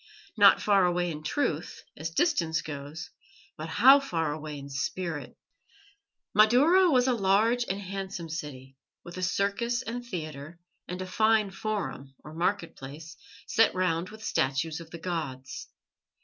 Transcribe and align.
Not 0.35 0.59
far 0.59 0.83
away 0.87 1.11
in 1.11 1.21
truth, 1.21 1.83
as 1.95 2.09
distance 2.09 2.63
goes, 2.63 3.11
but 3.55 3.69
how 3.69 3.99
far 3.99 4.33
away 4.33 4.57
in 4.57 4.67
spirit! 4.67 5.37
Madaura 6.33 6.89
was 6.89 7.05
a 7.05 7.13
large 7.13 7.65
and 7.69 7.79
handsome 7.79 8.27
city, 8.27 8.75
with 9.03 9.17
a 9.17 9.21
circus 9.21 9.83
and 9.83 10.03
theatre, 10.03 10.59
and 10.87 11.03
a 11.03 11.05
fine 11.05 11.51
forum, 11.51 12.15
or 12.23 12.33
market 12.33 12.75
place, 12.75 13.15
set 13.45 13.75
round 13.75 14.09
with 14.09 14.23
statues 14.23 14.79
of 14.79 14.89
the 14.89 14.97
gods. 14.97 15.67